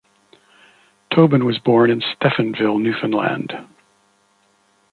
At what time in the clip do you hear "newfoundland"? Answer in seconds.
2.81-3.53